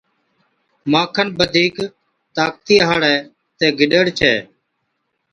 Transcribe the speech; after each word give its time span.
مان 0.91 1.05
کن 1.15 1.27
بڌِيڪ 1.37 1.75
طاقتِي 2.35 2.75
هاڙَي 2.87 3.15
تہ 3.57 3.65
گِڏڙ 3.77 4.05
ڇَي۔ 4.19 4.33